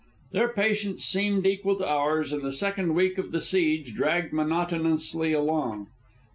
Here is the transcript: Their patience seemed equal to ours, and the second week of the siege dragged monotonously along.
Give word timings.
Their 0.31 0.49
patience 0.49 1.05
seemed 1.05 1.45
equal 1.45 1.75
to 1.75 1.85
ours, 1.87 2.31
and 2.33 2.41
the 2.41 2.51
second 2.51 2.95
week 2.95 3.19
of 3.19 3.31
the 3.31 3.39
siege 3.39 3.93
dragged 3.93 4.33
monotonously 4.33 5.31
along. 5.31 5.89